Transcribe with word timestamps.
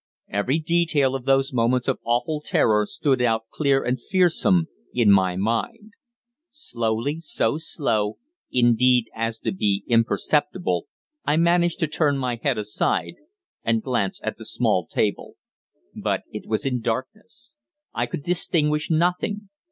Every 0.29 0.57
detail 0.57 1.13
of 1.13 1.25
those 1.25 1.53
moments 1.53 1.87
of 1.87 1.99
awful 2.03 2.41
terror 2.43 2.87
stood 2.87 3.21
out 3.21 3.43
clear 3.53 3.83
and 3.83 4.01
fearsome 4.01 4.67
in 4.95 5.11
my 5.11 5.35
mind. 5.35 5.91
Slowly, 6.49 7.19
so 7.19 7.59
slow, 7.59 8.17
indeed, 8.51 9.11
as 9.13 9.37
to 9.41 9.51
be 9.51 9.83
imperceptible, 9.85 10.87
I 11.23 11.37
managed 11.37 11.77
to 11.81 11.87
turn 11.87 12.17
my 12.17 12.39
head 12.41 12.57
aside, 12.57 13.13
and 13.63 13.83
glance 13.83 14.19
at 14.23 14.37
the 14.39 14.45
small 14.45 14.87
table. 14.87 15.35
But 15.95 16.23
it 16.31 16.47
was 16.47 16.65
in 16.65 16.81
darkness. 16.81 17.53
I 17.93 18.07
could 18.07 18.23
distinguish 18.23 18.89
nothing. 18.89 19.49